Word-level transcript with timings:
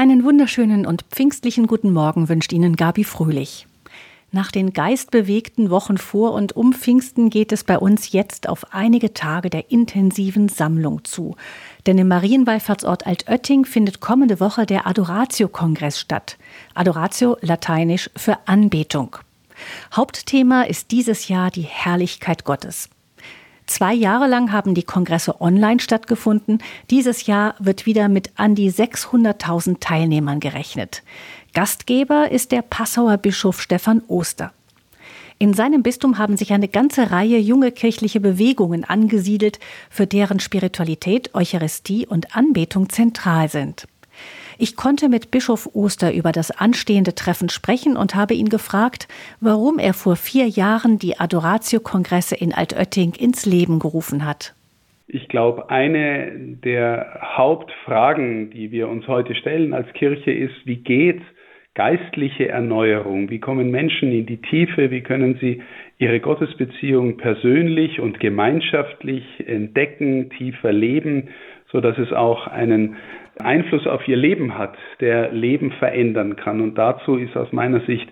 Einen 0.00 0.24
wunderschönen 0.24 0.86
und 0.86 1.02
pfingstlichen 1.10 1.66
guten 1.66 1.92
Morgen 1.92 2.30
wünscht 2.30 2.54
Ihnen 2.54 2.74
Gabi 2.74 3.04
Fröhlich. 3.04 3.66
Nach 4.32 4.50
den 4.50 4.72
geistbewegten 4.72 5.68
Wochen 5.68 5.98
vor 5.98 6.32
und 6.32 6.56
um 6.56 6.72
Pfingsten 6.72 7.28
geht 7.28 7.52
es 7.52 7.64
bei 7.64 7.78
uns 7.78 8.10
jetzt 8.10 8.48
auf 8.48 8.72
einige 8.72 9.12
Tage 9.12 9.50
der 9.50 9.70
intensiven 9.70 10.48
Sammlung 10.48 11.04
zu. 11.04 11.36
Denn 11.84 11.98
im 11.98 12.08
Marienwallfahrtsort 12.08 13.06
Altötting 13.06 13.66
findet 13.66 14.00
kommende 14.00 14.40
Woche 14.40 14.64
der 14.64 14.86
Adoratio-Kongress 14.86 16.00
statt. 16.00 16.38
Adoratio 16.72 17.36
lateinisch 17.42 18.08
für 18.16 18.38
Anbetung. 18.46 19.18
Hauptthema 19.94 20.62
ist 20.62 20.92
dieses 20.92 21.28
Jahr 21.28 21.50
die 21.50 21.60
Herrlichkeit 21.60 22.46
Gottes. 22.46 22.88
Zwei 23.70 23.94
Jahre 23.94 24.26
lang 24.26 24.50
haben 24.50 24.74
die 24.74 24.82
Kongresse 24.82 25.40
online 25.40 25.78
stattgefunden. 25.78 26.58
Dieses 26.90 27.26
Jahr 27.26 27.54
wird 27.60 27.86
wieder 27.86 28.08
mit 28.08 28.32
an 28.34 28.56
die 28.56 28.68
600.000 28.68 29.76
Teilnehmern 29.78 30.40
gerechnet. 30.40 31.04
Gastgeber 31.54 32.32
ist 32.32 32.50
der 32.50 32.62
Passauer 32.62 33.16
Bischof 33.16 33.62
Stefan 33.62 34.02
Oster. 34.08 34.52
In 35.38 35.54
seinem 35.54 35.84
Bistum 35.84 36.18
haben 36.18 36.36
sich 36.36 36.52
eine 36.52 36.66
ganze 36.66 37.12
Reihe 37.12 37.38
junge 37.38 37.70
kirchliche 37.70 38.18
Bewegungen 38.18 38.82
angesiedelt, 38.82 39.60
für 39.88 40.08
deren 40.08 40.40
Spiritualität, 40.40 41.32
Eucharistie 41.36 42.08
und 42.08 42.34
Anbetung 42.34 42.88
zentral 42.88 43.48
sind. 43.48 43.86
Ich 44.62 44.76
konnte 44.76 45.08
mit 45.08 45.30
Bischof 45.30 45.70
Oster 45.72 46.12
über 46.12 46.32
das 46.32 46.50
anstehende 46.50 47.14
Treffen 47.14 47.48
sprechen 47.48 47.96
und 47.96 48.14
habe 48.14 48.34
ihn 48.34 48.50
gefragt, 48.50 49.08
warum 49.40 49.78
er 49.78 49.94
vor 49.94 50.16
vier 50.16 50.48
Jahren 50.48 50.98
die 50.98 51.18
Adoratio-Kongresse 51.18 52.36
in 52.36 52.52
Altötting 52.52 53.14
ins 53.18 53.46
Leben 53.46 53.78
gerufen 53.78 54.26
hat. 54.26 54.54
Ich 55.08 55.28
glaube, 55.28 55.70
eine 55.70 56.32
der 56.62 57.20
Hauptfragen, 57.38 58.50
die 58.50 58.70
wir 58.70 58.88
uns 58.88 59.08
heute 59.08 59.34
stellen 59.34 59.72
als 59.72 59.90
Kirche, 59.94 60.30
ist, 60.30 60.54
wie 60.66 60.76
geht 60.76 61.22
geistliche 61.74 62.48
Erneuerung? 62.48 63.30
Wie 63.30 63.40
kommen 63.40 63.70
Menschen 63.70 64.12
in 64.12 64.26
die 64.26 64.42
Tiefe? 64.42 64.90
Wie 64.90 65.00
können 65.00 65.38
sie 65.40 65.62
ihre 65.96 66.20
Gottesbeziehung 66.20 67.16
persönlich 67.16 67.98
und 67.98 68.20
gemeinschaftlich 68.20 69.24
entdecken, 69.46 70.28
tiefer 70.36 70.72
leben, 70.72 71.28
so 71.72 71.80
dass 71.80 71.96
es 71.98 72.12
auch 72.12 72.46
einen 72.46 72.96
Einfluss 73.42 73.86
auf 73.86 74.06
ihr 74.06 74.16
Leben 74.16 74.58
hat, 74.58 74.76
der 75.00 75.32
Leben 75.32 75.72
verändern 75.72 76.36
kann. 76.36 76.60
Und 76.60 76.76
dazu 76.76 77.16
ist 77.16 77.36
aus 77.36 77.52
meiner 77.52 77.80
Sicht 77.80 78.08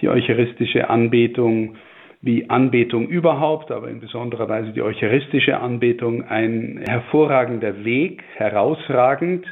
die 0.00 0.08
eucharistische 0.08 0.90
Anbetung 0.90 1.76
wie 2.20 2.48
Anbetung 2.48 3.08
überhaupt, 3.08 3.72
aber 3.72 3.88
in 3.88 4.00
besonderer 4.00 4.48
Weise 4.48 4.72
die 4.72 4.82
eucharistische 4.82 5.58
Anbetung 5.58 6.22
ein 6.22 6.80
hervorragender 6.88 7.84
Weg, 7.84 8.22
herausragend. 8.36 9.44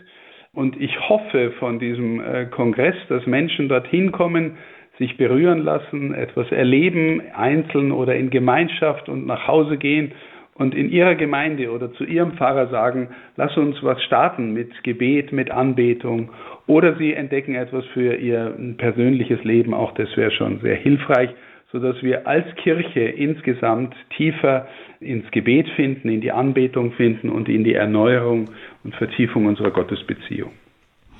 Und 0.53 0.81
ich 0.81 1.09
hoffe 1.09 1.53
von 1.59 1.79
diesem 1.79 2.21
äh, 2.21 2.47
Kongress, 2.47 2.95
dass 3.09 3.27
Menschen 3.27 3.69
dorthin 3.69 4.13
kommen, 4.13 4.57
sich 4.99 5.17
berühren 5.17 5.61
lassen, 5.61 6.15
etwas 6.15 6.51
erleben, 6.53 7.23
einzeln 7.35 7.91
oder 7.91 8.15
in 8.15 8.31
Gemeinschaft 8.31 9.09
und 9.09 9.27
nach 9.27 9.49
Hause 9.49 9.77
gehen 9.77 10.13
und 10.55 10.75
in 10.75 10.91
ihrer 10.91 11.15
Gemeinde 11.15 11.71
oder 11.71 11.93
zu 11.95 12.05
ihrem 12.05 12.33
Pfarrer 12.33 12.69
sagen, 12.69 13.09
lass 13.37 13.57
uns 13.57 13.83
was 13.83 14.03
starten 14.03 14.53
mit 14.53 14.83
Gebet, 14.83 15.33
mit 15.33 15.51
Anbetung 15.51 16.31
oder 16.67 16.97
sie 16.97 17.15
entdecken 17.15 17.55
etwas 17.55 17.85
für 17.95 18.17
ihr 18.17 18.55
persönliches 18.77 19.43
Leben, 19.45 19.75
auch 19.75 19.93
das 19.95 20.15
wäre 20.17 20.31
schon 20.31 20.61
sehr 20.61 20.77
hilfreich, 20.77 21.31
sodass 21.73 22.03
wir 22.03 22.27
als 22.27 22.45
Kirche 22.57 23.01
insgesamt 23.01 23.95
tiefer 24.17 24.67
ins 25.01 25.31
Gebet 25.31 25.69
finden, 25.71 26.09
in 26.09 26.21
die 26.21 26.33
Anbetung 26.33 26.93
finden 26.93 27.31
und 27.31 27.49
in 27.49 27.65
die 27.65 27.75
Erneuerung 27.75 28.51
und 28.85 28.95
Vertiefung 28.95 29.47
unserer 29.47 29.71
Gottesbeziehung. 29.71 30.51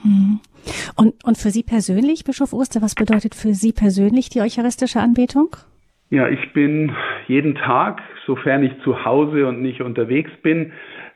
Hm. 0.03 0.41
Und, 0.97 1.15
und 1.25 1.39
für 1.39 1.51
Sie 1.51 1.63
persönlich, 1.63 2.25
Bischof 2.25 2.53
Oster, 2.53 2.83
was 2.83 2.95
bedeutet 2.95 3.35
für 3.35 3.55
Sie 3.55 3.73
persönlich 3.73 4.29
die 4.29 4.41
eucharistische 4.41 5.01
Anbetung? 5.01 5.57
Ja, 6.11 6.29
ich 6.29 6.53
bin 6.53 6.93
jeden 7.31 7.55
Tag, 7.55 8.03
sofern 8.27 8.65
ich 8.65 8.73
zu 8.83 9.05
Hause 9.05 9.47
und 9.47 9.63
nicht 9.63 9.81
unterwegs 9.81 10.33
bin, 10.43 10.73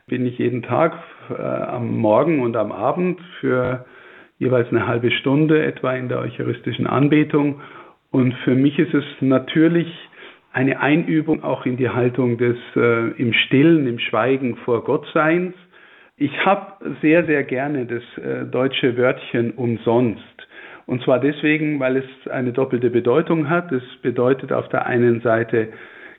bin 0.07 0.25
ich 0.25 0.37
jeden 0.37 0.63
Tag 0.63 0.93
äh, 1.29 1.41
am 1.41 1.97
Morgen 1.97 2.41
und 2.41 2.55
am 2.55 2.71
Abend 2.71 3.19
für 3.41 3.85
jeweils 4.39 4.69
eine 4.69 4.87
halbe 4.87 5.11
Stunde 5.11 5.63
etwa 5.63 5.93
in 5.93 6.07
der 6.07 6.19
eucharistischen 6.19 6.87
Anbetung. 6.87 7.59
Und 8.11 8.33
für 8.45 8.55
mich 8.55 8.79
ist 8.79 8.93
es 8.93 9.03
natürlich 9.19 9.87
eine 10.53 10.79
Einübung 10.79 11.43
auch 11.43 11.65
in 11.65 11.75
die 11.75 11.89
Haltung 11.89 12.37
des 12.37 12.57
äh, 12.77 13.11
im 13.21 13.33
Stillen, 13.33 13.85
im 13.85 13.99
Schweigen 13.99 14.55
vor 14.63 14.85
Gottseins. 14.85 15.53
Ich 16.15 16.45
habe 16.45 16.95
sehr, 17.01 17.25
sehr 17.25 17.43
gerne 17.43 17.85
das 17.85 18.23
äh, 18.23 18.45
deutsche 18.45 18.95
Wörtchen 18.95 19.51
umsonst. 19.51 20.23
Und 20.85 21.03
zwar 21.03 21.19
deswegen, 21.19 21.81
weil 21.81 21.97
es 21.97 22.31
eine 22.31 22.53
doppelte 22.53 22.89
Bedeutung 22.89 23.49
hat. 23.49 23.69
Es 23.73 23.83
bedeutet 24.01 24.53
auf 24.53 24.69
der 24.69 24.85
einen 24.85 25.19
Seite 25.19 25.73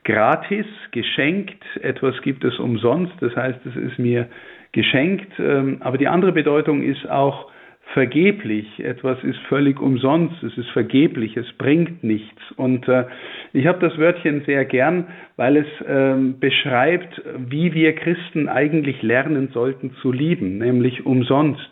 gratis, 0.07 0.67
geschenkt, 0.93 1.63
etwas 1.83 2.15
gibt 2.23 2.45
es 2.45 2.59
umsonst, 2.61 3.13
das 3.21 3.35
heißt, 3.35 3.59
es 3.67 3.77
ist 3.77 3.99
mir 3.99 4.29
geschenkt. 4.71 5.33
Ähm, 5.39 5.79
aber 5.81 5.99
die 5.99 6.07
andere 6.07 6.31
Bedeutung 6.31 6.83
ist 6.83 7.11
auch 7.11 7.51
vergeblich, 7.93 8.79
etwas 8.79 9.23
ist 9.25 9.39
völlig 9.49 9.81
umsonst, 9.81 10.41
es 10.45 10.57
ist 10.57 10.71
vergeblich, 10.71 11.37
es 11.37 11.51
bringt 11.59 12.05
nichts. 12.05 12.41
Und 12.57 12.87
äh, 12.89 13.07
ich 13.53 13.67
habe 13.67 13.81
das 13.81 13.99
Wörtchen 13.99 14.43
sehr 14.47 14.65
gern, 14.65 15.09
weil 15.37 15.57
es 15.57 15.67
ähm, 15.89 16.39
beschreibt, 16.39 17.21
wie 17.37 17.75
wir 17.75 17.93
Christen 17.95 18.49
eigentlich 18.49 19.03
lernen 19.03 19.49
sollten 19.53 19.93
zu 20.03 20.13
lieben, 20.13 20.59
nämlich 20.59 21.05
umsonst 21.05 21.69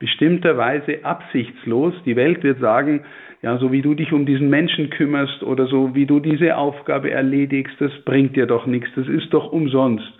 bestimmterweise 0.00 1.04
absichtslos. 1.04 1.94
Die 2.04 2.16
Welt 2.16 2.42
wird 2.42 2.58
sagen, 2.60 3.04
ja, 3.42 3.58
so 3.58 3.72
wie 3.72 3.82
du 3.82 3.94
dich 3.94 4.12
um 4.12 4.26
diesen 4.26 4.48
Menschen 4.50 4.90
kümmerst 4.90 5.42
oder 5.42 5.66
so 5.66 5.94
wie 5.94 6.06
du 6.06 6.20
diese 6.20 6.56
Aufgabe 6.56 7.10
erledigst, 7.10 7.74
das 7.80 7.92
bringt 8.04 8.36
dir 8.36 8.46
doch 8.46 8.66
nichts, 8.66 8.90
das 8.96 9.08
ist 9.08 9.32
doch 9.32 9.52
umsonst. 9.52 10.12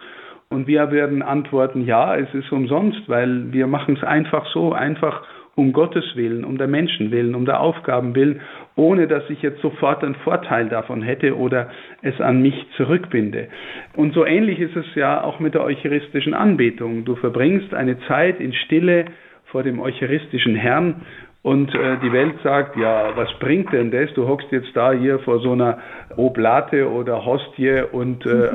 Und 0.48 0.66
wir 0.66 0.90
werden 0.92 1.22
antworten, 1.22 1.84
ja, 1.84 2.16
es 2.16 2.32
ist 2.32 2.52
umsonst, 2.52 3.08
weil 3.08 3.52
wir 3.52 3.66
machen 3.66 3.96
es 3.96 4.04
einfach 4.04 4.46
so, 4.52 4.72
einfach 4.72 5.22
um 5.56 5.72
Gottes 5.72 6.04
Willen, 6.14 6.44
um 6.44 6.58
der 6.58 6.68
Menschen 6.68 7.10
willen, 7.10 7.34
um 7.34 7.46
der 7.46 7.60
Aufgaben 7.60 8.14
willen, 8.14 8.42
ohne 8.76 9.08
dass 9.08 9.28
ich 9.30 9.40
jetzt 9.40 9.62
sofort 9.62 10.04
einen 10.04 10.14
Vorteil 10.16 10.68
davon 10.68 11.00
hätte 11.02 11.34
oder 11.34 11.70
es 12.02 12.20
an 12.20 12.42
mich 12.42 12.66
zurückbinde. 12.76 13.48
Und 13.96 14.12
so 14.12 14.26
ähnlich 14.26 14.60
ist 14.60 14.76
es 14.76 14.94
ja 14.94 15.24
auch 15.24 15.40
mit 15.40 15.54
der 15.54 15.64
eucharistischen 15.64 16.34
Anbetung. 16.34 17.06
Du 17.06 17.16
verbringst 17.16 17.72
eine 17.72 17.98
Zeit 18.00 18.38
in 18.38 18.52
Stille, 18.52 19.06
vor 19.46 19.62
dem 19.62 19.80
eucharistischen 19.80 20.54
Herrn 20.54 21.02
und 21.46 21.72
äh, 21.76 21.98
die 22.02 22.10
Welt 22.12 22.34
sagt, 22.42 22.76
ja, 22.76 23.12
was 23.14 23.32
bringt 23.38 23.72
denn 23.72 23.92
das? 23.92 24.12
Du 24.14 24.26
hockst 24.26 24.50
jetzt 24.50 24.74
da 24.74 24.90
hier 24.90 25.20
vor 25.20 25.38
so 25.38 25.52
einer 25.52 25.78
Oblate 26.16 26.90
oder 26.90 27.24
Hostie 27.24 27.84
und 27.92 28.26
äh, 28.26 28.48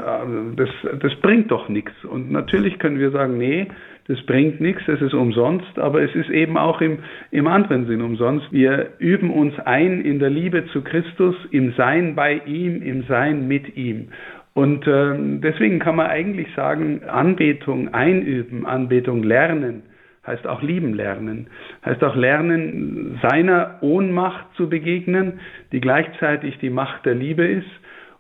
das, 0.57 0.67
das 0.99 1.15
bringt 1.21 1.49
doch 1.51 1.69
nichts. 1.69 1.93
Und 2.03 2.33
natürlich 2.33 2.79
können 2.79 2.99
wir 2.99 3.11
sagen, 3.11 3.37
nee, 3.37 3.67
das 4.09 4.21
bringt 4.25 4.59
nichts, 4.59 4.81
es 4.89 5.01
ist 5.01 5.13
umsonst, 5.13 5.79
aber 5.79 6.01
es 6.01 6.13
ist 6.15 6.29
eben 6.31 6.57
auch 6.57 6.81
im, 6.81 6.99
im 7.31 7.47
anderen 7.47 7.87
Sinn 7.87 8.01
umsonst. 8.01 8.51
Wir 8.51 8.89
üben 8.99 9.31
uns 9.31 9.57
ein 9.59 10.01
in 10.01 10.19
der 10.19 10.29
Liebe 10.29 10.65
zu 10.73 10.81
Christus, 10.81 11.35
im 11.51 11.71
Sein 11.77 12.13
bei 12.13 12.41
ihm, 12.45 12.81
im 12.81 13.03
Sein 13.03 13.47
mit 13.47 13.77
ihm. 13.77 14.09
Und 14.53 14.85
äh, 14.85 15.13
deswegen 15.39 15.79
kann 15.79 15.95
man 15.95 16.07
eigentlich 16.07 16.49
sagen, 16.57 17.03
Anbetung 17.07 17.93
einüben, 17.93 18.65
Anbetung 18.65 19.23
lernen, 19.23 19.83
heißt 20.25 20.45
auch 20.45 20.61
lieben 20.61 20.93
lernen, 20.93 21.47
heißt 21.83 22.03
auch 22.03 22.15
lernen, 22.15 23.19
seiner 23.21 23.77
Ohnmacht 23.81 24.45
zu 24.55 24.69
begegnen, 24.69 25.39
die 25.71 25.81
gleichzeitig 25.81 26.59
die 26.59 26.69
Macht 26.69 27.05
der 27.05 27.15
Liebe 27.15 27.45
ist 27.45 27.69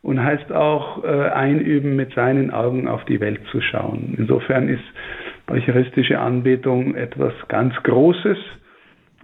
und 0.01 0.21
heißt 0.21 0.51
auch 0.51 1.03
äh, 1.03 1.07
einüben, 1.07 1.95
mit 1.95 2.13
seinen 2.13 2.51
Augen 2.51 2.87
auf 2.87 3.05
die 3.05 3.19
Welt 3.19 3.41
zu 3.51 3.61
schauen. 3.61 4.15
Insofern 4.17 4.67
ist 4.67 4.83
eucharistische 5.47 6.19
Anbetung 6.19 6.95
etwas 6.95 7.33
ganz 7.47 7.75
Großes 7.83 8.37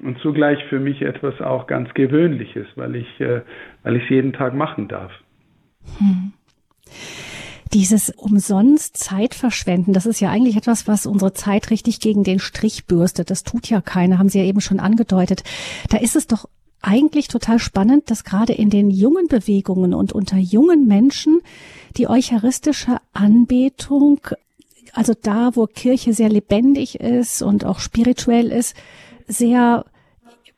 und 0.03 0.19
zugleich 0.19 0.63
für 0.65 0.79
mich 0.79 1.01
etwas 1.01 1.41
auch 1.41 1.65
ganz 1.65 1.91
Gewöhnliches, 1.93 2.67
weil 2.75 2.95
ich 2.95 3.19
äh, 3.19 3.41
es 3.83 4.09
jeden 4.09 4.33
Tag 4.33 4.53
machen 4.53 4.87
darf. 4.87 5.11
Hm. 5.97 6.33
Dieses 7.73 8.09
umsonst 8.09 8.97
Zeit 8.97 9.35
verschwenden, 9.35 9.93
das 9.93 10.05
ist 10.05 10.19
ja 10.19 10.29
eigentlich 10.29 10.55
etwas, 10.55 10.87
was 10.87 11.05
unsere 11.05 11.33
Zeit 11.33 11.69
richtig 11.69 11.99
gegen 11.99 12.23
den 12.23 12.39
Strich 12.39 12.85
bürstet. 12.85 13.29
Das 13.29 13.43
tut 13.43 13.69
ja 13.69 13.81
keiner, 13.81 14.19
haben 14.19 14.29
Sie 14.29 14.39
ja 14.39 14.45
eben 14.45 14.61
schon 14.61 14.79
angedeutet. 14.79 15.43
Da 15.89 15.97
ist 15.97 16.15
es 16.15 16.27
doch 16.27 16.47
eigentlich 16.81 17.27
total 17.27 17.59
spannend, 17.59 18.09
dass 18.09 18.23
gerade 18.23 18.53
in 18.53 18.69
den 18.69 18.89
jungen 18.89 19.27
Bewegungen 19.27 19.93
und 19.93 20.13
unter 20.13 20.37
jungen 20.37 20.87
Menschen 20.87 21.41
die 21.97 22.07
eucharistische 22.07 22.97
Anbetung, 23.13 24.19
also 24.93 25.13
da, 25.19 25.51
wo 25.55 25.65
Kirche 25.65 26.13
sehr 26.13 26.29
lebendig 26.29 26.99
ist 26.99 27.41
und 27.41 27.65
auch 27.65 27.79
spirituell 27.79 28.51
ist, 28.51 28.75
sehr 29.27 29.85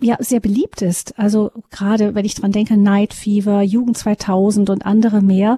ja 0.02 0.16
sehr 0.20 0.40
beliebt 0.40 0.82
ist. 0.82 1.18
Also 1.20 1.52
gerade 1.72 2.16
wenn 2.16 2.26
ich 2.26 2.36
dran 2.36 2.52
denke, 2.52 2.78
Night 2.78 3.14
Fever, 3.14 3.62
Jugend 3.62 3.98
2000 3.98 4.70
und 4.70 4.86
andere 4.86 5.22
mehr, 5.22 5.58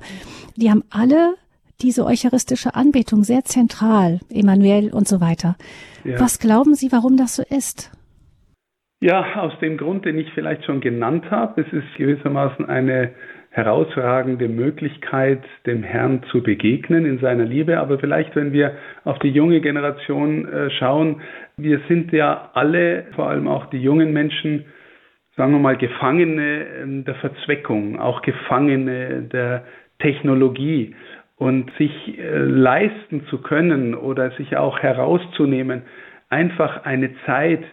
die 0.55 0.69
haben 0.71 0.83
alle 0.89 1.35
diese 1.81 2.05
eucharistische 2.05 2.75
Anbetung 2.75 3.23
sehr 3.23 3.43
zentral, 3.43 4.19
Emanuel 4.29 4.93
und 4.93 5.07
so 5.07 5.21
weiter. 5.21 5.55
Ja. 6.03 6.19
Was 6.19 6.39
glauben 6.39 6.75
Sie, 6.75 6.91
warum 6.91 7.17
das 7.17 7.35
so 7.35 7.43
ist? 7.43 7.91
Ja, 9.03 9.41
aus 9.41 9.53
dem 9.59 9.77
Grund, 9.77 10.05
den 10.05 10.19
ich 10.19 10.31
vielleicht 10.33 10.63
schon 10.65 10.79
genannt 10.79 11.31
habe. 11.31 11.61
Es 11.61 11.73
ist 11.73 11.95
gewissermaßen 11.97 12.69
eine 12.69 13.11
herausragende 13.49 14.47
Möglichkeit, 14.47 15.43
dem 15.65 15.83
Herrn 15.83 16.23
zu 16.31 16.41
begegnen 16.41 17.05
in 17.05 17.19
seiner 17.19 17.43
Liebe. 17.43 17.79
Aber 17.79 17.99
vielleicht, 17.99 18.35
wenn 18.35 18.53
wir 18.53 18.77
auf 19.03 19.19
die 19.19 19.29
junge 19.29 19.59
Generation 19.59 20.47
äh, 20.47 20.69
schauen, 20.69 21.21
wir 21.57 21.81
sind 21.89 22.13
ja 22.13 22.51
alle, 22.53 23.07
vor 23.15 23.29
allem 23.29 23.47
auch 23.47 23.65
die 23.71 23.81
jungen 23.81 24.13
Menschen, 24.13 24.65
sagen 25.35 25.51
wir 25.51 25.59
mal, 25.59 25.77
Gefangene 25.77 26.65
ähm, 26.81 27.03
der 27.03 27.15
Verzweckung, 27.15 27.99
auch 27.99 28.21
Gefangene 28.21 29.23
der 29.23 29.65
Technologie. 29.99 30.95
Und 31.41 31.71
sich 31.79 32.19
äh, 32.19 32.37
leisten 32.37 33.25
zu 33.31 33.39
können 33.39 33.95
oder 33.95 34.29
sich 34.31 34.57
auch 34.57 34.77
herauszunehmen, 34.77 35.81
einfach 36.29 36.85
eine 36.85 37.09
Zeit 37.25 37.63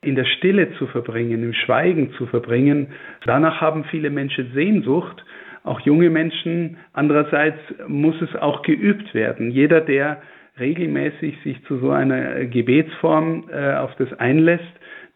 in 0.00 0.14
der 0.14 0.24
Stille 0.24 0.72
zu 0.78 0.86
verbringen, 0.86 1.42
im 1.42 1.52
Schweigen 1.52 2.12
zu 2.12 2.24
verbringen, 2.24 2.86
danach 3.26 3.60
haben 3.60 3.84
viele 3.84 4.08
Menschen 4.08 4.52
Sehnsucht 4.54 5.22
auch 5.62 5.80
junge 5.80 6.08
Menschen. 6.08 6.78
Andererseits 6.94 7.58
muss 7.86 8.14
es 8.22 8.34
auch 8.36 8.62
geübt 8.62 9.12
werden. 9.12 9.50
Jeder, 9.50 9.82
der 9.82 10.22
regelmäßig 10.58 11.36
sich 11.44 11.62
zu 11.64 11.78
so 11.78 11.90
einer 11.90 12.46
Gebetsform 12.46 13.50
äh, 13.52 13.74
auf 13.74 13.94
das 13.96 14.10
einlässt, 14.14 14.64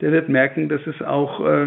der 0.03 0.12
wird 0.12 0.29
merken, 0.29 0.69
dass 0.69 0.87
es 0.87 1.00
auch 1.00 1.41
äh, 1.41 1.67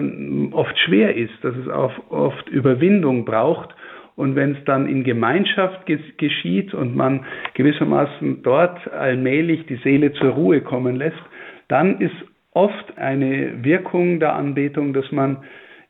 oft 0.51 0.77
schwer 0.77 1.15
ist, 1.15 1.33
dass 1.41 1.55
es 1.55 1.69
auch 1.69 1.91
oft 2.11 2.47
Überwindung 2.49 3.25
braucht. 3.25 3.73
Und 4.15 4.35
wenn 4.35 4.53
es 4.53 4.63
dann 4.65 4.87
in 4.87 5.03
Gemeinschaft 5.03 5.85
geschieht 5.85 6.73
und 6.73 6.95
man 6.95 7.25
gewissermaßen 7.53 8.43
dort 8.43 8.91
allmählich 8.93 9.65
die 9.65 9.75
Seele 9.77 10.13
zur 10.13 10.29
Ruhe 10.31 10.61
kommen 10.61 10.95
lässt, 10.95 11.21
dann 11.67 11.99
ist 11.99 12.15
oft 12.51 12.97
eine 12.97 13.63
Wirkung 13.63 14.19
der 14.19 14.33
Anbetung, 14.33 14.93
dass 14.93 15.11
man 15.11 15.37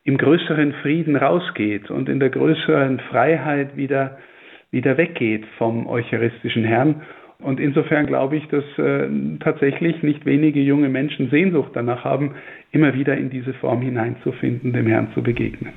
im 0.02 0.18
größeren 0.18 0.72
Frieden 0.82 1.16
rausgeht 1.16 1.90
und 1.90 2.08
in 2.08 2.20
der 2.20 2.30
größeren 2.30 3.00
Freiheit 3.10 3.76
wieder, 3.76 4.18
wieder 4.70 4.96
weggeht 4.96 5.44
vom 5.58 5.86
eucharistischen 5.86 6.64
Herrn. 6.64 7.02
Und 7.38 7.60
insofern 7.60 8.06
glaube 8.06 8.36
ich, 8.36 8.46
dass 8.48 8.64
äh, 8.78 9.08
tatsächlich 9.40 10.02
nicht 10.02 10.24
wenige 10.24 10.60
junge 10.60 10.88
Menschen 10.88 11.28
Sehnsucht 11.30 11.72
danach 11.74 12.04
haben, 12.04 12.34
immer 12.72 12.94
wieder 12.94 13.16
in 13.16 13.30
diese 13.30 13.52
Form 13.54 13.82
hineinzufinden, 13.82 14.72
dem 14.72 14.86
Herrn 14.86 15.08
zu 15.12 15.22
begegnen. 15.22 15.72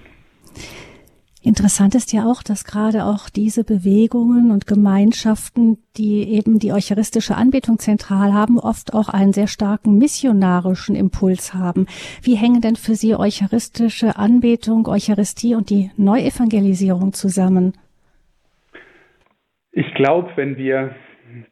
Interessant 1.42 1.96
ist 1.96 2.12
ja 2.12 2.26
auch, 2.26 2.44
dass 2.44 2.66
gerade 2.66 3.06
auch 3.06 3.30
diese 3.30 3.64
Bewegungen 3.64 4.52
und 4.52 4.68
Gemeinschaften, 4.68 5.78
die 5.96 6.34
eben 6.34 6.60
die 6.60 6.74
eucharistische 6.74 7.36
Anbetung 7.36 7.80
zentral 7.80 8.34
haben, 8.34 8.60
oft 8.60 8.94
auch 8.94 9.08
einen 9.08 9.32
sehr 9.32 9.48
starken 9.48 9.98
missionarischen 9.98 10.96
Impuls 10.96 11.54
haben. 11.54 11.88
Wie 12.22 12.36
hängen 12.36 12.60
denn 12.60 12.76
für 12.76 12.96
Sie 12.96 13.16
eucharistische 13.16 14.18
Anbetung, 14.18 14.88
Eucharistie 14.88 15.56
und 15.56 15.70
die 15.70 15.92
Neuevangelisierung 15.96 17.14
zusammen? 17.14 17.74
Ich 19.72 19.94
glaube, 19.94 20.30
wenn 20.36 20.58
wir 20.58 20.94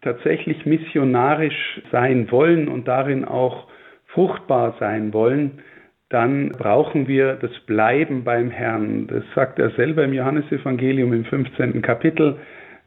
tatsächlich 0.01 0.65
missionarisch 0.65 1.81
sein 1.93 2.29
wollen 2.29 2.67
und 2.67 2.89
darin 2.89 3.23
auch 3.23 3.67
fruchtbar 4.07 4.75
sein 4.79 5.13
wollen, 5.13 5.61
dann 6.09 6.49
brauchen 6.51 7.07
wir 7.07 7.33
das 7.35 7.51
Bleiben 7.65 8.23
beim 8.23 8.49
Herrn. 8.49 9.07
Das 9.07 9.23
sagt 9.35 9.59
er 9.59 9.71
selber 9.71 10.05
im 10.05 10.13
Johannesevangelium 10.13 11.11
im 11.13 11.25
15. 11.25 11.81
Kapitel. 11.81 12.37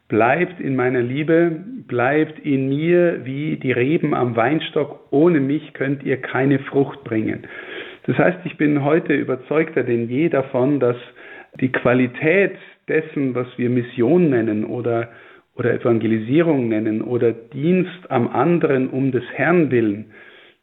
Bleibt 0.07 0.59
in 0.59 0.75
meiner 0.75 1.01
Liebe, 1.01 1.51
bleibt 1.87 2.39
in 2.39 2.69
mir 2.69 3.23
wie 3.23 3.57
die 3.57 3.71
Reben 3.71 4.13
am 4.13 4.35
Weinstock. 4.35 5.07
Ohne 5.11 5.39
mich 5.39 5.73
könnt 5.73 6.03
ihr 6.03 6.17
keine 6.17 6.59
Frucht 6.59 7.03
bringen. 7.03 7.43
Das 8.07 8.17
heißt, 8.17 8.39
ich 8.45 8.57
bin 8.57 8.83
heute 8.83 9.13
überzeugter 9.13 9.83
denn 9.83 10.09
je 10.09 10.29
davon, 10.29 10.79
dass 10.79 10.97
die 11.59 11.71
Qualität 11.71 12.57
dessen, 12.87 13.35
was 13.35 13.47
wir 13.57 13.69
Mission 13.69 14.29
nennen 14.29 14.65
oder, 14.65 15.09
oder 15.55 15.73
Evangelisierung 15.73 16.69
nennen 16.69 17.01
oder 17.03 17.31
Dienst 17.31 18.09
am 18.09 18.27
anderen 18.27 18.89
um 18.89 19.11
des 19.11 19.23
Herrn 19.33 19.69
willen, 19.69 20.11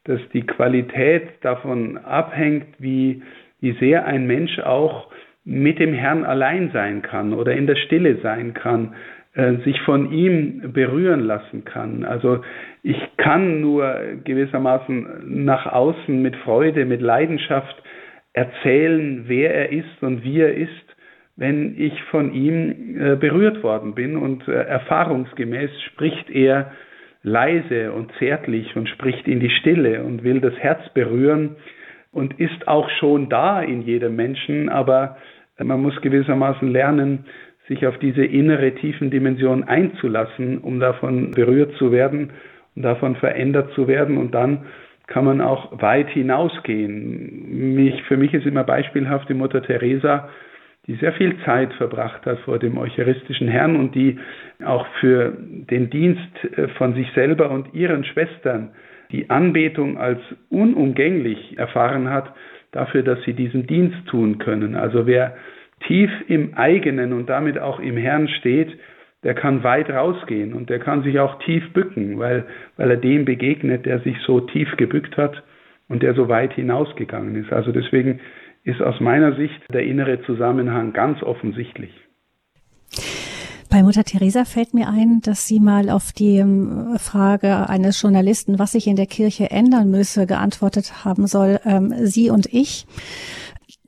dass 0.09 0.21
die 0.33 0.47
Qualität 0.47 1.29
davon 1.43 1.99
abhängt, 1.99 2.67
wie, 2.79 3.23
wie 3.61 3.73
sehr 3.73 4.07
ein 4.07 4.27
Mensch 4.27 4.59
auch 4.59 5.09
mit 5.45 5.79
dem 5.79 5.93
Herrn 5.93 6.25
allein 6.25 6.71
sein 6.73 7.03
kann 7.03 7.35
oder 7.35 7.53
in 7.53 7.67
der 7.67 7.77
Stille 7.77 8.17
sein 8.23 8.55
kann, 8.55 8.95
äh, 9.35 9.57
sich 9.65 9.79
von 9.83 10.11
ihm 10.11 10.73
berühren 10.73 11.21
lassen 11.21 11.67
kann. 11.67 12.05
Also 12.05 12.41
ich 12.83 12.97
kann 13.19 13.61
nur 13.61 13.99
gewissermaßen 14.25 15.45
nach 15.45 15.67
außen 15.67 16.23
mit 16.23 16.37
Freude, 16.37 16.87
mit 16.87 17.03
Leidenschaft 17.03 17.77
erzählen, 18.33 19.25
wer 19.27 19.55
er 19.55 19.73
ist 19.73 20.03
und 20.03 20.25
wie 20.25 20.41
er 20.41 20.55
ist, 20.55 20.71
wenn 21.37 21.79
ich 21.79 22.03
von 22.05 22.33
ihm 22.33 22.97
äh, 22.99 23.17
berührt 23.17 23.63
worden 23.63 23.95
bin 23.95 24.17
und 24.17 24.49
äh, 24.49 24.53
erfahrungsgemäß 24.53 25.71
spricht 25.83 26.31
er 26.31 26.73
leise 27.29 27.93
und 27.93 28.11
zärtlich 28.19 28.75
und 28.77 28.89
spricht 28.89 29.29
in 29.29 29.41
die 29.41 29.51
Stille 29.51 30.03
und 30.03 30.25
will 30.25 30.41
das 30.41 30.55
Herz 30.59 30.81
berühren 30.95 31.57
und 32.13 32.41
ist 32.41 32.67
auch 32.67 32.89
schon 32.99 33.29
da 33.29 33.63
in 33.63 33.83
jedem 33.83 34.17
Menschen, 34.17 34.69
aber 34.69 35.19
man 35.63 35.83
muss 35.83 36.01
gewissermaßen 36.01 36.71
lernen, 36.71 37.27
sich 37.69 37.87
auf 37.87 37.99
diese 37.99 38.25
innere 38.25 38.75
tiefen 38.75 39.11
Dimension 39.11 39.65
einzulassen, 39.65 40.59
um 40.59 40.81
davon 40.81 41.33
berührt 41.33 41.75
zu 41.77 41.93
werden 41.93 42.31
und 42.75 42.83
davon 42.83 43.17
verändert 43.17 43.73
zu 43.75 43.87
werden 43.87 44.17
und 44.17 44.35
dann 44.35 44.65
kann 45.07 45.25
man 45.25 45.41
auch 45.41 45.81
weit 45.81 46.09
hinausgehen. 46.11 47.75
Mich, 47.75 48.03
für 48.05 48.17
mich 48.17 48.35
ist 48.35 48.47
immer 48.47 48.65
beispielhaft 48.65 49.29
die 49.29 49.35
Mutter 49.35 49.63
Teresa, 49.63 50.29
die 50.89 50.95
sehr 50.97 51.13
viel 51.13 51.37
Zeit 51.45 51.73
verbracht 51.75 52.25
hat 52.27 52.41
vor 52.41 52.59
dem 52.59 52.79
eucharistischen 52.79 53.47
Herrn 53.47 53.77
und 53.77 53.95
die 53.95 54.19
auch 54.65 54.87
für 55.01 55.37
den 55.39 55.91
Dienst 55.91 56.45
äh, 56.57 56.69
von 56.69 56.95
sich 56.95 57.09
selber 57.15 57.51
und 57.51 57.75
ihren 57.75 58.05
Schwestern 58.05 58.71
die 59.13 59.31
Anbetung 59.31 59.99
als 59.99 60.21
unumgänglich 60.51 61.57
erfahren 61.59 62.11
hat, 62.11 62.35
dafür, 62.73 63.03
dass 63.03 63.23
sie 63.25 63.33
diesen 63.33 63.67
Dienst 63.67 64.07
tun 64.07 64.39
können. 64.39 64.75
Also 64.75 65.07
wer 65.07 65.37
tief 65.87 66.11
im 66.27 66.55
eigenen 66.55 67.13
und 67.13 67.29
damit 67.29 67.59
auch 67.59 67.81
im 67.81 67.97
Herrn 67.97 68.29
steht, 68.29 68.69
der 69.25 69.35
kann 69.35 69.65
weit 69.65 69.91
rausgehen 69.91 70.53
und 70.55 70.71
der 70.71 70.79
kann 70.79 71.03
sich 71.03 71.19
auch 71.19 71.39
tief 71.41 71.73
bücken, 71.73 72.19
weil, 72.19 72.45
weil 72.77 72.91
er 72.91 72.97
dem 72.97 73.25
begegnet, 73.25 73.87
der 73.87 74.01
sich 74.01 74.17
so 74.21 74.41
tief 74.41 74.77
gebückt 74.77 75.17
hat 75.17 75.43
und 75.89 76.03
der 76.03 76.15
so 76.15 76.29
weit 76.29 76.53
hinausgegangen 76.53 77.35
ist. 77.37 77.53
Also 77.53 77.73
deswegen 77.73 78.21
ist 78.65 78.81
aus 78.83 79.01
meiner 79.01 79.37
Sicht 79.37 79.61
der 79.73 79.85
innere 79.85 80.23
Zusammenhang 80.23 80.93
ganz 80.93 81.23
offensichtlich. 81.23 81.91
Bei 83.71 83.83
Mutter 83.83 84.03
Teresa 84.03 84.47
fällt 84.47 84.73
mir 84.73 84.89
ein, 84.89 85.21
dass 85.23 85.47
sie 85.47 85.61
mal 85.61 85.91
auf 85.91 86.13
die 86.13 86.39
ähm, 86.39 86.97
Frage 86.99 87.69
eines 87.69 88.01
Journalisten, 88.01 88.59
was 88.59 88.73
sich 88.73 88.87
in 88.87 88.97
der 88.97 89.07
Kirche 89.07 89.51
ändern 89.51 89.91
müsse, 89.91 90.27
geantwortet 90.27 91.05
haben 91.05 91.27
soll, 91.27 91.61
ähm, 91.67 91.93
sie 92.07 92.31
und 92.31 92.47
ich 92.47 92.87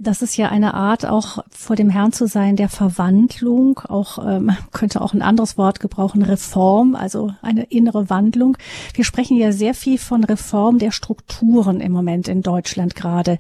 das 0.01 0.23
ist 0.23 0.37
ja 0.37 0.49
eine 0.49 0.75
Art, 0.75 1.05
auch 1.07 1.45
vor 1.51 1.77
dem 1.77 1.91
Herrn 1.91 2.13
zu 2.13 2.27
sein, 2.27 2.57
der 2.57 2.69
Verwandlung, 2.69 3.81
auch 3.89 4.19
ähm, 4.27 4.51
könnte 4.73 5.01
auch 5.01 5.13
ein 5.13 5.23
anderes 5.23 5.59
Wort 5.59 5.81
gebrauchen, 5.81 6.23
Reform, 6.23 6.95
also 6.95 7.33
eine 7.43 7.65
innere 7.65 8.09
Wandlung. 8.09 8.57
Wir 8.95 9.05
sprechen 9.05 9.37
ja 9.37 9.53
sehr 9.53 9.75
viel 9.75 9.99
von 9.99 10.25
Reform 10.25 10.79
der 10.79 10.91
Strukturen 10.91 11.81
im 11.81 11.93
Moment 11.93 12.29
in 12.29 12.43
Deutschland 12.43 12.97
gerade. 12.97 13.39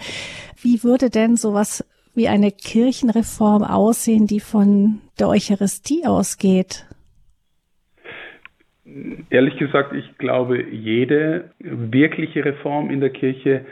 Wie 0.60 0.84
würde 0.84 1.10
denn 1.10 1.36
sowas 1.36 1.84
wie 2.14 2.28
eine 2.28 2.50
Kirchenreform 2.50 3.62
aussehen, 3.62 4.26
die 4.26 4.40
von 4.40 5.00
der 5.18 5.28
Eucharistie 5.28 6.06
ausgeht? 6.06 6.86
Ehrlich 9.30 9.56
gesagt, 9.56 9.94
ich 9.94 10.18
glaube, 10.18 10.62
jede 10.64 11.52
wirkliche 11.60 12.44
Reform 12.44 12.90
in 12.90 13.00
der 13.00 13.10
Kirche 13.10 13.64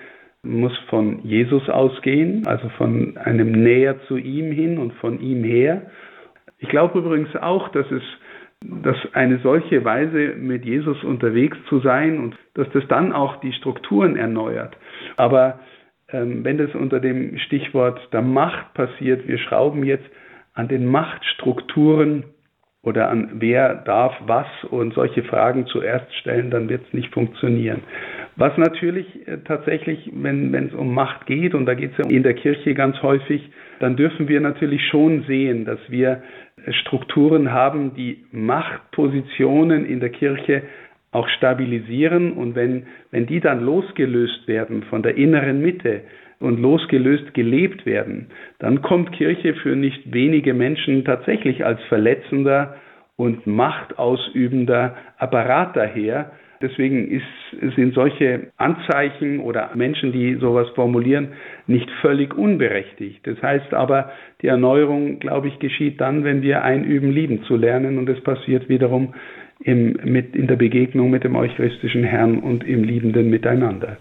muss 0.42 0.76
von 0.88 1.21
Jesus 1.25 1.68
ausgehen, 1.68 2.47
also 2.47 2.68
von 2.71 3.16
einem 3.16 3.52
Näher 3.52 4.00
zu 4.07 4.16
ihm 4.16 4.52
hin 4.52 4.78
und 4.78 4.92
von 4.95 5.21
ihm 5.21 5.45
her. 5.45 5.90
Ich 6.59 6.68
glaube 6.68 6.99
übrigens 6.99 7.35
auch, 7.37 7.68
dass 7.71 7.90
es 7.90 8.02
dass 8.61 8.97
eine 9.12 9.38
solche 9.38 9.85
Weise 9.85 10.35
mit 10.37 10.64
Jesus 10.64 11.04
unterwegs 11.04 11.57
zu 11.68 11.78
sein 11.78 12.18
und 12.18 12.37
dass 12.54 12.68
das 12.71 12.83
dann 12.88 13.12
auch 13.12 13.37
die 13.37 13.52
Strukturen 13.52 14.16
erneuert. 14.16 14.76
Aber 15.16 15.61
ähm, 16.11 16.45
wenn 16.45 16.59
das 16.59 16.75
unter 16.75 17.00
dem 17.00 17.38
Stichwort 17.38 18.00
der 18.12 18.23
Macht 18.23 18.75
passiert, 18.75 19.28
wir 19.28 19.38
schrauben 19.38 19.85
jetzt 19.85 20.09
an 20.54 20.66
den 20.66 20.87
Machtstrukturen 20.87 22.25
oder 22.82 23.11
an 23.11 23.30
wer 23.35 23.75
darf 23.75 24.14
was 24.26 24.47
und 24.70 24.94
solche 24.94 25.23
Fragen 25.25 25.66
zuerst 25.66 26.14
stellen, 26.16 26.50
dann 26.50 26.68
wird 26.68 26.87
es 26.87 26.92
nicht 26.92 27.12
funktionieren. 27.12 27.82
Was 28.37 28.56
natürlich 28.56 29.26
äh, 29.26 29.38
tatsächlich, 29.44 30.11
wenn 30.14 30.54
es 30.54 30.75
um 30.75 30.94
Macht 30.94 31.26
geht, 31.26 31.54
und 31.54 31.66
da 31.66 31.75
geht 31.75 31.92
es 31.92 31.99
ja 31.99 32.08
in 32.08 32.23
der 32.23 32.35
Kirche 32.35 32.75
ganz 32.75 33.02
häufig, 33.02 33.50
dann 33.80 33.97
dürfen 33.97 34.28
wir 34.28 34.40
natürlich 34.40 34.87
schon 34.88 35.25
sehen, 35.25 35.64
dass 35.64 35.80
wir 35.88 36.23
äh, 36.64 36.73
Strukturen 36.73 37.52
haben, 37.52 37.94
die 37.94 38.25
Machtpositionen 38.30 39.85
in 39.85 39.99
der 39.99 40.11
Kirche 40.11 40.62
auch 41.11 41.28
stabilisieren. 41.30 42.32
Und 42.32 42.54
wenn, 42.54 42.87
wenn 43.11 43.26
die 43.26 43.40
dann 43.40 43.61
losgelöst 43.61 44.47
werden 44.47 44.85
von 44.85 45.02
der 45.02 45.16
inneren 45.16 45.61
Mitte, 45.61 46.02
und 46.40 46.61
losgelöst 46.61 47.35
gelebt 47.35 47.85
werden, 47.87 48.28
dann 48.59 48.83
kommt 48.83 49.12
Kirche 49.12 49.54
für 49.54 49.75
nicht 49.75 50.12
wenige 50.12 50.54
Menschen 50.54 51.04
tatsächlich 51.04 51.64
als 51.64 51.83
verletzender 51.85 52.76
und 53.16 53.47
machtausübender 53.47 54.97
Apparat 55.18 55.76
daher. 55.76 56.30
Deswegen 56.61 57.09
ist, 57.09 57.75
sind 57.76 57.95
solche 57.95 58.49
Anzeichen 58.57 59.40
oder 59.40 59.71
Menschen, 59.75 60.12
die 60.12 60.35
sowas 60.37 60.68
formulieren, 60.75 61.28
nicht 61.66 61.88
völlig 62.00 62.37
unberechtigt. 62.37 63.25
Das 63.25 63.40
heißt 63.40 63.75
aber, 63.75 64.11
die 64.42 64.49
Erneuerung, 64.49 65.21
glaube 65.21 65.49
ich, 65.49 65.59
geschieht 65.61 66.00
dann, 66.00 66.25
wenn 66.25 66.42
wir 66.42 66.64
einüben, 66.64 67.12
lieben 67.12 67.42
zu 67.45 67.57
lernen. 67.57 67.99
Und 67.99 68.09
es 68.09 68.21
passiert 68.23 68.68
wiederum 68.68 69.14
im, 69.61 69.99
mit, 70.04 70.35
in 70.35 70.47
der 70.47 70.57
Begegnung 70.57 71.11
mit 71.11 71.25
dem 71.25 71.37
eucharistischen 71.37 72.04
Herrn 72.04 72.38
und 72.38 72.64
im 72.64 72.83
liebenden 72.83 73.30
Miteinander. 73.30 73.97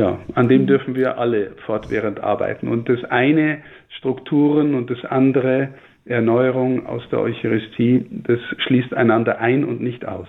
Ja, 0.00 0.18
an 0.32 0.48
dem 0.48 0.66
dürfen 0.66 0.94
wir 0.94 1.18
alle 1.18 1.52
fortwährend 1.66 2.20
arbeiten. 2.20 2.68
Und 2.68 2.88
das 2.88 3.04
eine 3.04 3.58
Strukturen 3.98 4.74
und 4.74 4.88
das 4.88 5.04
andere 5.04 5.74
Erneuerung 6.06 6.86
aus 6.86 7.02
der 7.12 7.20
Eucharistie, 7.20 8.06
das 8.10 8.38
schließt 8.66 8.94
einander 8.94 9.40
ein 9.40 9.62
und 9.62 9.82
nicht 9.82 10.06
aus. 10.08 10.26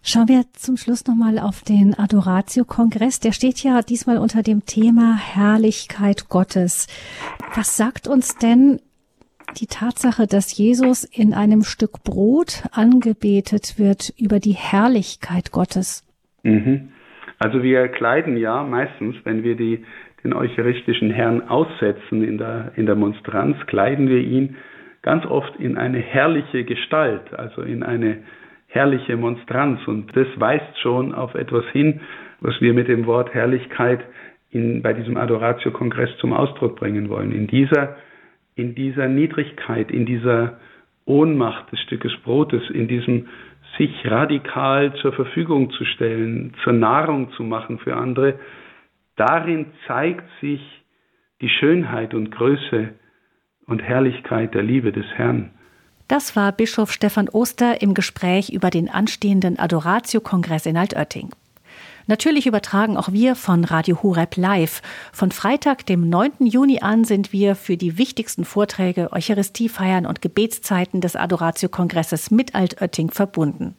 Schauen 0.00 0.28
wir 0.28 0.44
zum 0.52 0.76
Schluss 0.76 1.04
nochmal 1.08 1.40
auf 1.40 1.62
den 1.62 1.98
Adoratio-Kongress. 1.98 3.18
Der 3.18 3.32
steht 3.32 3.64
ja 3.64 3.82
diesmal 3.82 4.16
unter 4.16 4.44
dem 4.44 4.64
Thema 4.64 5.16
Herrlichkeit 5.16 6.28
Gottes. 6.28 6.86
Was 7.56 7.76
sagt 7.76 8.06
uns 8.06 8.36
denn 8.36 8.78
die 9.58 9.66
Tatsache, 9.66 10.28
dass 10.28 10.56
Jesus 10.56 11.02
in 11.02 11.34
einem 11.34 11.64
Stück 11.64 12.04
Brot 12.04 12.62
angebetet 12.70 13.76
wird 13.76 14.14
über 14.16 14.38
die 14.38 14.54
Herrlichkeit 14.54 15.50
Gottes? 15.50 16.04
Mhm. 16.44 16.92
Also 17.38 17.62
wir 17.62 17.88
kleiden 17.88 18.36
ja 18.36 18.62
meistens, 18.64 19.16
wenn 19.24 19.44
wir 19.44 19.56
die, 19.56 19.84
den 20.24 20.32
eucharistischen 20.32 21.10
Herrn 21.10 21.48
aussetzen 21.48 22.24
in 22.24 22.38
der, 22.38 22.72
in 22.76 22.86
der 22.86 22.96
Monstranz, 22.96 23.56
kleiden 23.66 24.08
wir 24.08 24.18
ihn 24.18 24.56
ganz 25.02 25.24
oft 25.26 25.54
in 25.56 25.78
eine 25.78 25.98
herrliche 25.98 26.64
Gestalt, 26.64 27.32
also 27.32 27.62
in 27.62 27.82
eine 27.82 28.18
herrliche 28.66 29.16
Monstranz. 29.16 29.80
Und 29.86 30.14
das 30.16 30.26
weist 30.36 30.78
schon 30.80 31.14
auf 31.14 31.34
etwas 31.34 31.64
hin, 31.72 32.00
was 32.40 32.60
wir 32.60 32.74
mit 32.74 32.88
dem 32.88 33.06
Wort 33.06 33.32
Herrlichkeit 33.34 34.00
in, 34.50 34.82
bei 34.82 34.92
diesem 34.92 35.16
Adoratio-Kongress 35.16 36.16
zum 36.18 36.32
Ausdruck 36.32 36.76
bringen 36.76 37.08
wollen. 37.08 37.32
In 37.32 37.46
dieser, 37.46 37.96
in 38.56 38.74
dieser 38.74 39.08
Niedrigkeit, 39.08 39.90
in 39.90 40.06
dieser 40.06 40.58
Ohnmacht 41.04 41.70
des 41.72 41.80
Stückes 41.80 42.14
Brotes, 42.22 42.68
in 42.70 42.88
diesem 42.88 43.28
sich 43.76 43.90
radikal 44.04 44.94
zur 45.02 45.12
Verfügung 45.12 45.70
zu 45.70 45.84
stellen, 45.84 46.54
zur 46.64 46.72
Nahrung 46.72 47.32
zu 47.32 47.42
machen 47.42 47.78
für 47.78 47.96
andere, 47.96 48.38
darin 49.16 49.66
zeigt 49.86 50.28
sich 50.40 50.60
die 51.40 51.48
Schönheit 51.48 52.14
und 52.14 52.30
Größe 52.30 52.94
und 53.66 53.82
Herrlichkeit 53.82 54.54
der 54.54 54.62
Liebe 54.62 54.92
des 54.92 55.06
Herrn. 55.14 55.50
Das 56.08 56.34
war 56.36 56.52
Bischof 56.52 56.90
Stefan 56.90 57.28
Oster 57.28 57.82
im 57.82 57.92
Gespräch 57.92 58.50
über 58.50 58.70
den 58.70 58.88
anstehenden 58.88 59.58
Adoratio-Kongress 59.58 60.64
in 60.64 60.76
Altötting. 60.76 61.28
Natürlich 62.08 62.46
übertragen 62.46 62.96
auch 62.96 63.12
wir 63.12 63.36
von 63.36 63.64
Radio 63.64 64.02
Horeb 64.02 64.38
live. 64.38 64.80
Von 65.12 65.30
Freitag, 65.30 65.84
dem 65.84 66.08
9. 66.08 66.46
Juni 66.46 66.80
an 66.80 67.04
sind 67.04 67.34
wir 67.34 67.54
für 67.54 67.76
die 67.76 67.98
wichtigsten 67.98 68.46
Vorträge, 68.46 69.12
Eucharistiefeiern 69.12 70.06
und 70.06 70.22
Gebetszeiten 70.22 71.02
des 71.02 71.16
Adoratio-Kongresses 71.16 72.30
mit 72.30 72.54
Altötting 72.54 73.10
verbunden. 73.10 73.76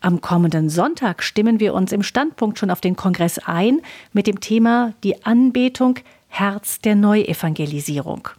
Am 0.00 0.22
kommenden 0.22 0.70
Sonntag 0.70 1.22
stimmen 1.22 1.60
wir 1.60 1.74
uns 1.74 1.92
im 1.92 2.02
Standpunkt 2.02 2.58
schon 2.58 2.70
auf 2.70 2.80
den 2.80 2.96
Kongress 2.96 3.38
ein 3.38 3.82
mit 4.14 4.26
dem 4.26 4.40
Thema 4.40 4.94
Die 5.04 5.26
Anbetung 5.26 5.96
Herz 6.28 6.80
der 6.80 6.94
Neuevangelisierung. 6.94 8.30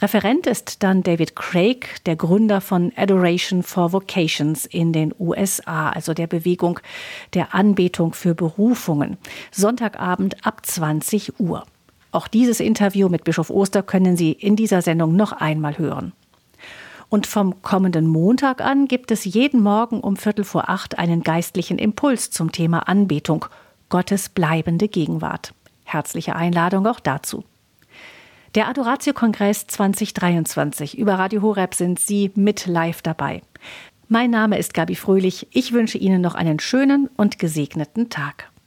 Referent 0.00 0.46
ist 0.46 0.82
dann 0.82 1.02
David 1.02 1.36
Craig, 1.36 2.04
der 2.06 2.16
Gründer 2.16 2.60
von 2.60 2.92
Adoration 2.96 3.62
for 3.62 3.92
Vocations 3.92 4.66
in 4.66 4.92
den 4.92 5.14
USA, 5.18 5.90
also 5.90 6.14
der 6.14 6.26
Bewegung 6.26 6.80
der 7.34 7.54
Anbetung 7.54 8.12
für 8.12 8.34
Berufungen. 8.34 9.16
Sonntagabend 9.50 10.46
ab 10.46 10.64
20 10.64 11.40
Uhr. 11.40 11.64
Auch 12.12 12.28
dieses 12.28 12.60
Interview 12.60 13.08
mit 13.08 13.24
Bischof 13.24 13.50
Oster 13.50 13.82
können 13.82 14.16
Sie 14.16 14.32
in 14.32 14.56
dieser 14.56 14.82
Sendung 14.82 15.16
noch 15.16 15.32
einmal 15.32 15.78
hören. 15.78 16.12
Und 17.08 17.26
vom 17.26 17.62
kommenden 17.62 18.06
Montag 18.06 18.60
an 18.60 18.88
gibt 18.88 19.10
es 19.10 19.24
jeden 19.24 19.62
Morgen 19.62 20.00
um 20.00 20.16
Viertel 20.16 20.44
vor 20.44 20.68
acht 20.68 20.98
einen 20.98 21.22
geistlichen 21.22 21.78
Impuls 21.78 22.30
zum 22.30 22.52
Thema 22.52 22.88
Anbetung, 22.88 23.46
Gottes 23.88 24.28
bleibende 24.28 24.88
Gegenwart. 24.88 25.52
Herzliche 25.84 26.34
Einladung 26.34 26.86
auch 26.86 26.98
dazu. 26.98 27.44
Der 28.56 28.68
Adoratio-Kongress 28.68 29.66
2023. 29.66 30.96
Über 30.96 31.18
Radio 31.18 31.42
Horeb 31.42 31.74
sind 31.74 31.98
Sie 31.98 32.32
mit 32.36 32.64
live 32.64 33.02
dabei. 33.02 33.42
Mein 34.08 34.30
Name 34.30 34.56
ist 34.56 34.72
Gabi 34.72 34.94
Fröhlich. 34.94 35.46
Ich 35.50 35.74
wünsche 35.74 35.98
Ihnen 35.98 36.22
noch 36.22 36.34
einen 36.34 36.58
schönen 36.58 37.10
und 37.18 37.38
gesegneten 37.38 38.08
Tag. 38.08 38.50